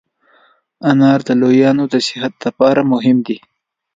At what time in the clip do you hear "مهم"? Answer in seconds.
2.93-3.17